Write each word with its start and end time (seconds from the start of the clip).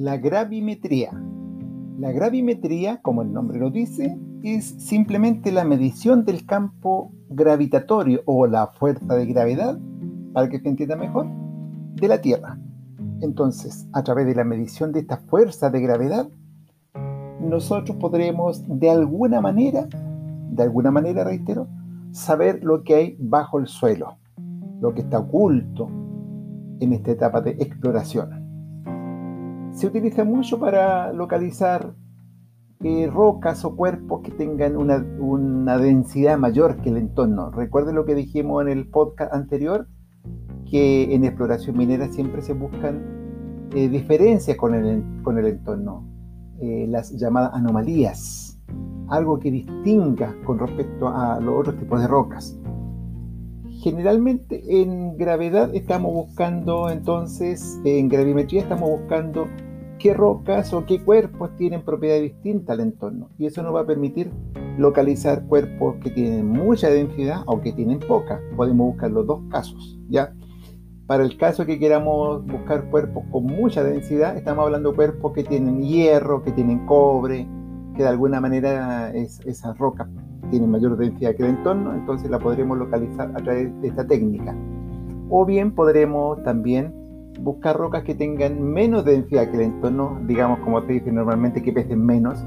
La 0.00 0.16
gravimetría. 0.16 1.10
La 1.98 2.10
gravimetría, 2.10 3.02
como 3.02 3.20
el 3.20 3.34
nombre 3.34 3.58
lo 3.58 3.68
dice, 3.68 4.18
es 4.42 4.64
simplemente 4.64 5.52
la 5.52 5.62
medición 5.64 6.24
del 6.24 6.46
campo 6.46 7.12
gravitatorio 7.28 8.22
o 8.24 8.46
la 8.46 8.68
fuerza 8.68 9.14
de 9.14 9.26
gravedad, 9.26 9.78
para 10.32 10.48
que 10.48 10.58
se 10.58 10.70
entienda 10.70 10.96
mejor, 10.96 11.26
de 11.96 12.08
la 12.08 12.22
Tierra. 12.22 12.58
Entonces, 13.20 13.86
a 13.92 14.02
través 14.02 14.26
de 14.26 14.34
la 14.34 14.44
medición 14.44 14.90
de 14.92 15.00
esta 15.00 15.18
fuerza 15.18 15.68
de 15.68 15.82
gravedad, 15.82 16.30
nosotros 17.38 17.98
podremos 17.98 18.64
de 18.66 18.88
alguna 18.88 19.42
manera, 19.42 19.86
de 20.50 20.62
alguna 20.62 20.90
manera 20.90 21.24
reitero, 21.24 21.68
saber 22.10 22.64
lo 22.64 22.84
que 22.84 22.94
hay 22.94 23.16
bajo 23.20 23.58
el 23.58 23.66
suelo, 23.66 24.16
lo 24.80 24.94
que 24.94 25.02
está 25.02 25.18
oculto 25.18 25.90
en 26.80 26.94
esta 26.94 27.10
etapa 27.10 27.42
de 27.42 27.50
exploración. 27.50 28.39
Se 29.80 29.86
utiliza 29.86 30.24
mucho 30.24 30.60
para 30.60 31.10
localizar 31.14 31.94
eh, 32.84 33.08
rocas 33.10 33.64
o 33.64 33.74
cuerpos 33.74 34.20
que 34.20 34.30
tengan 34.30 34.76
una, 34.76 35.78
densidad 35.78 36.36
mayor 36.36 36.82
que 36.82 36.90
el 36.90 36.98
entorno. 36.98 37.50
Recuerden 37.50 37.94
lo 37.94 38.04
que 38.04 38.14
dijimos 38.14 38.60
en 38.60 38.68
el 38.68 38.90
podcast 38.90 39.32
anterior, 39.32 39.88
que 40.70 41.14
en 41.14 41.24
exploración 41.24 41.78
minera 41.78 42.08
siempre 42.08 42.42
se 42.42 42.52
buscan 42.52 43.70
eh, 43.74 43.88
diferencias 43.88 44.58
con 44.58 44.74
el, 44.74 45.02
con 45.22 45.38
el 45.38 45.46
entorno, 45.46 46.06
eh, 46.60 46.84
las 46.86 47.12
llamadas 47.12 47.54
anomalías, 47.54 48.60
algo 49.08 49.38
que 49.38 49.50
distinga 49.50 50.36
con 50.44 50.58
respecto 50.58 51.08
a 51.08 51.40
los 51.40 51.58
otros 51.58 51.78
tipos 51.78 52.02
de 52.02 52.06
rocas. 52.06 52.54
Generalmente 53.82 54.62
en 54.82 55.16
gravedad 55.16 55.74
estamos 55.74 56.12
buscando 56.12 56.90
entonces, 56.90 57.80
en 57.86 58.10
gravimetría 58.10 58.60
estamos 58.60 58.90
buscando 58.90 59.46
qué 60.00 60.14
rocas 60.14 60.72
o 60.72 60.84
qué 60.86 61.00
cuerpos 61.00 61.50
tienen 61.56 61.82
propiedades 61.82 62.22
distintas 62.22 62.74
al 62.74 62.80
entorno. 62.80 63.28
Y 63.38 63.46
eso 63.46 63.62
nos 63.62 63.74
va 63.74 63.82
a 63.82 63.86
permitir 63.86 64.30
localizar 64.78 65.46
cuerpos 65.46 65.96
que 66.02 66.10
tienen 66.10 66.48
mucha 66.48 66.88
densidad 66.88 67.42
o 67.46 67.60
que 67.60 67.72
tienen 67.72 68.00
poca. 68.00 68.40
Podemos 68.56 68.88
buscar 68.88 69.10
los 69.10 69.26
dos 69.26 69.40
casos, 69.50 70.00
¿ya? 70.08 70.32
Para 71.06 71.24
el 71.24 71.36
caso 71.36 71.66
que 71.66 71.78
queramos 71.78 72.46
buscar 72.46 72.88
cuerpos 72.90 73.24
con 73.30 73.44
mucha 73.44 73.84
densidad, 73.84 74.36
estamos 74.36 74.64
hablando 74.64 74.90
de 74.90 74.96
cuerpos 74.96 75.32
que 75.32 75.44
tienen 75.44 75.82
hierro, 75.82 76.42
que 76.42 76.52
tienen 76.52 76.86
cobre, 76.86 77.46
que 77.94 78.02
de 78.02 78.08
alguna 78.08 78.40
manera 78.40 79.12
esas 79.12 79.76
rocas 79.76 80.08
tienen 80.50 80.70
mayor 80.70 80.96
densidad 80.96 81.34
que 81.34 81.42
el 81.42 81.50
entorno, 81.50 81.94
entonces 81.94 82.30
la 82.30 82.38
podremos 82.38 82.78
localizar 82.78 83.30
a 83.34 83.38
través 83.38 83.78
de 83.82 83.88
esta 83.88 84.06
técnica. 84.06 84.56
O 85.28 85.44
bien 85.44 85.72
podremos 85.72 86.42
también 86.42 86.99
buscar 87.38 87.76
rocas 87.76 88.02
que 88.04 88.14
tengan 88.14 88.62
menos 88.62 89.04
densidad 89.04 89.50
que 89.50 89.56
el 89.56 89.62
entorno, 89.62 90.20
digamos 90.26 90.60
como 90.60 90.82
te 90.82 90.94
dice 90.94 91.12
normalmente 91.12 91.62
que 91.62 91.72
pesen 91.72 92.04
menos, 92.04 92.44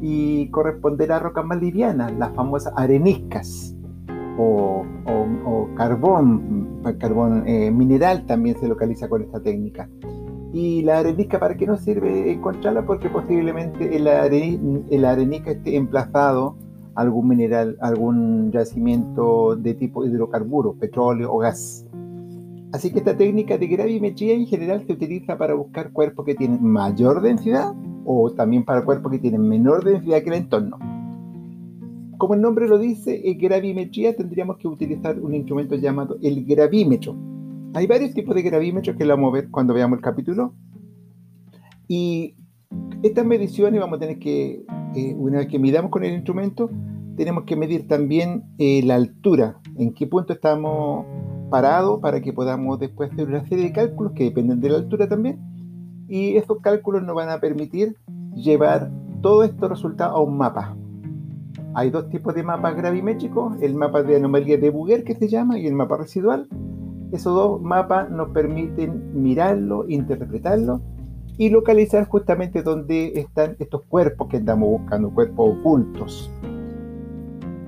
y 0.00 0.48
corresponder 0.50 1.12
a 1.12 1.18
rocas 1.18 1.44
más 1.44 1.60
livianas, 1.60 2.12
las 2.18 2.34
famosas 2.34 2.72
areniscas 2.76 3.76
o, 4.38 4.84
carbón, 5.76 6.80
carbón 6.98 7.46
eh, 7.46 7.70
mineral 7.70 8.24
también 8.26 8.58
se 8.58 8.68
localiza 8.68 9.08
con 9.08 9.22
esta 9.22 9.40
técnica. 9.40 9.88
Y 10.52 10.82
la 10.82 10.98
arenisca, 10.98 11.38
¿para 11.38 11.56
qué 11.56 11.66
nos 11.66 11.80
sirve 11.82 12.32
encontrarla? 12.32 12.84
Porque 12.84 13.08
posiblemente 13.08 13.96
el, 13.96 14.06
el 14.90 15.04
arenisca 15.04 15.52
esté 15.52 15.76
emplazado 15.76 16.56
algún 16.94 17.28
mineral, 17.28 17.76
algún 17.80 18.50
yacimiento 18.50 19.56
de 19.56 19.74
tipo 19.74 20.04
hidrocarburo, 20.04 20.74
petróleo 20.74 21.32
o 21.32 21.38
gas. 21.38 21.86
Así 22.72 22.92
que 22.92 22.98
esta 22.98 23.16
técnica 23.16 23.58
de 23.58 23.66
gravimetría 23.66 24.34
en 24.34 24.46
general 24.46 24.84
se 24.86 24.92
utiliza 24.92 25.36
para 25.36 25.54
buscar 25.54 25.92
cuerpos 25.92 26.24
que 26.24 26.34
tienen 26.34 26.62
mayor 26.62 27.20
densidad 27.20 27.74
o 28.04 28.30
también 28.32 28.64
para 28.64 28.84
cuerpos 28.84 29.12
que 29.12 29.18
tienen 29.18 29.48
menor 29.48 29.84
densidad 29.84 30.22
que 30.22 30.30
el 30.30 30.36
entorno 30.36 30.78
como 32.20 32.34
el 32.34 32.42
nombre 32.42 32.68
lo 32.68 32.78
dice, 32.78 33.22
en 33.24 33.38
gravimetría 33.38 34.14
tendríamos 34.14 34.58
que 34.58 34.68
utilizar 34.68 35.18
un 35.18 35.34
instrumento 35.34 35.74
llamado 35.76 36.18
el 36.22 36.44
gravímetro. 36.44 37.16
Hay 37.72 37.86
varios 37.86 38.12
tipos 38.12 38.34
de 38.34 38.42
gravímetros 38.42 38.94
que 38.96 39.06
lo 39.06 39.16
vamos 39.16 39.32
a 39.32 39.36
ver 39.36 39.50
cuando 39.50 39.72
veamos 39.72 39.96
el 39.96 40.02
capítulo. 40.02 40.54
Y 41.88 42.36
estas 43.02 43.24
mediciones 43.24 43.80
vamos 43.80 43.96
a 43.96 44.00
tener 44.00 44.18
que, 44.18 44.66
eh, 44.94 45.14
una 45.16 45.38
vez 45.38 45.48
que 45.48 45.58
midamos 45.58 45.90
con 45.90 46.04
el 46.04 46.12
instrumento, 46.12 46.70
tenemos 47.16 47.44
que 47.44 47.56
medir 47.56 47.88
también 47.88 48.44
eh, 48.58 48.82
la 48.84 48.96
altura, 48.96 49.58
en 49.78 49.94
qué 49.94 50.06
punto 50.06 50.34
estamos 50.34 51.06
parados 51.50 52.00
para 52.00 52.20
que 52.20 52.32
podamos 52.32 52.78
después 52.78 53.12
hacer 53.12 53.28
una 53.28 53.46
serie 53.46 53.64
de 53.64 53.72
cálculos 53.72 54.12
que 54.14 54.24
dependen 54.24 54.60
de 54.60 54.70
la 54.70 54.78
altura 54.78 55.08
también. 55.08 55.38
Y 56.08 56.36
estos 56.36 56.60
cálculos 56.60 57.02
nos 57.02 57.14
van 57.14 57.28
a 57.28 57.40
permitir 57.40 57.96
llevar 58.34 58.90
todos 59.20 59.50
estos 59.50 59.68
resultados 59.68 60.16
a 60.16 60.20
un 60.20 60.38
mapa. 60.38 60.76
Hay 61.74 61.90
dos 61.90 62.08
tipos 62.08 62.34
de 62.34 62.42
mapas 62.42 62.76
gravimétricos, 62.76 63.60
el 63.60 63.74
mapa 63.74 64.02
de 64.02 64.16
anomalía 64.16 64.58
de 64.58 64.70
Bouguer 64.70 65.04
que 65.04 65.14
se 65.14 65.28
llama 65.28 65.58
y 65.58 65.66
el 65.66 65.74
mapa 65.74 65.98
residual. 65.98 66.48
Esos 67.12 67.34
dos 67.34 67.60
mapas 67.60 68.10
nos 68.10 68.30
permiten 68.30 69.22
mirarlo, 69.22 69.84
interpretarlo 69.88 70.80
y 71.38 71.48
localizar 71.48 72.06
justamente 72.06 72.62
dónde 72.62 73.12
están 73.14 73.56
estos 73.58 73.82
cuerpos 73.82 74.28
que 74.28 74.38
estamos 74.38 74.68
buscando, 74.68 75.10
cuerpos 75.10 75.56
ocultos. 75.58 76.30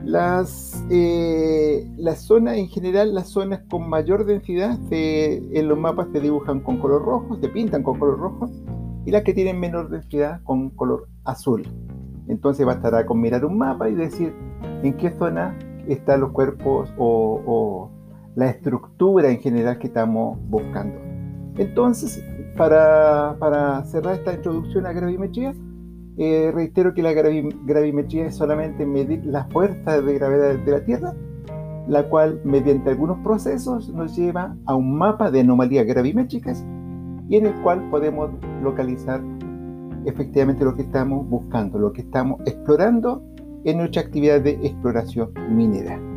Las, 0.04 0.84
eh, 0.90 1.88
las 1.96 2.22
zonas 2.22 2.56
en 2.56 2.68
general, 2.68 3.14
las 3.14 3.28
zonas 3.28 3.60
con 3.70 3.88
mayor 3.88 4.24
densidad 4.24 4.78
en 4.90 5.68
los 5.68 5.78
mapas 5.78 6.08
se 6.12 6.20
dibujan 6.20 6.60
con 6.60 6.78
color 6.78 7.04
rojo, 7.04 7.38
se 7.40 7.48
pintan 7.48 7.82
con 7.82 7.98
color 7.98 8.18
rojo, 8.18 8.50
y 9.04 9.10
las 9.10 9.22
que 9.22 9.34
tienen 9.34 9.58
menor 9.58 9.90
densidad 9.90 10.42
con 10.44 10.70
color 10.70 11.08
azul. 11.24 11.66
Entonces 12.28 12.64
bastará 12.64 13.04
con 13.04 13.20
mirar 13.20 13.44
un 13.44 13.58
mapa 13.58 13.88
y 13.88 13.94
decir 13.94 14.32
en 14.82 14.96
qué 14.96 15.10
zona 15.10 15.56
están 15.88 16.20
los 16.20 16.30
cuerpos 16.30 16.92
o, 16.98 17.90
la 18.34 18.48
estructura 18.48 19.28
en 19.28 19.40
general 19.40 19.78
que 19.78 19.88
estamos 19.88 20.38
buscando. 20.48 20.98
Entonces, 21.58 22.24
para, 22.56 23.84
cerrar 23.84 24.14
esta 24.14 24.32
introducción 24.32 24.86
a 24.86 24.92
gravimetría, 24.92 25.54
eh, 26.18 26.50
reitero 26.52 26.94
que 26.94 27.02
la 27.02 27.12
gravimetría 27.12 28.26
es 28.26 28.36
solamente 28.36 28.84
medir 28.84 29.24
la 29.24 29.44
fuerza 29.44 30.00
de 30.00 30.14
gravedad 30.14 30.54
de 30.56 30.70
la 30.70 30.84
Tierra, 30.84 31.14
la 31.88 32.08
cual 32.08 32.40
mediante 32.44 32.90
algunos 32.90 33.18
procesos 33.20 33.88
nos 33.88 34.16
lleva 34.16 34.56
a 34.66 34.74
un 34.74 34.96
mapa 34.96 35.30
de 35.30 35.40
anomalías 35.40 35.86
gravimétricas 35.86 36.64
y 37.28 37.36
en 37.36 37.46
el 37.46 37.54
cual 37.62 37.88
podemos 37.90 38.30
localizar 38.62 39.20
efectivamente 40.04 40.64
lo 40.64 40.74
que 40.74 40.82
estamos 40.82 41.28
buscando, 41.28 41.78
lo 41.78 41.92
que 41.92 42.02
estamos 42.02 42.40
explorando 42.46 43.22
en 43.64 43.78
nuestra 43.78 44.02
actividad 44.02 44.40
de 44.40 44.52
exploración 44.62 45.30
minera. 45.48 46.11